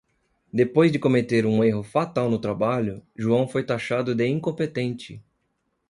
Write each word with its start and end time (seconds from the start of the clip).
Depois 0.51 0.91
de 0.91 0.97
cometer 0.97 1.45
um 1.45 1.63
erro 1.63 1.83
fatal 1.83 2.27
no 2.27 2.39
trabalho, 2.39 3.05
João 3.15 3.47
foi 3.47 3.63
tachado 3.63 4.15
de 4.15 4.25
incompetente. 4.27 5.23